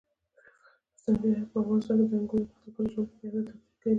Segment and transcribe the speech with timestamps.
[1.51, 3.89] په افغانستان کې انګور د خلکو د ژوند په کیفیت تاثیر کوي.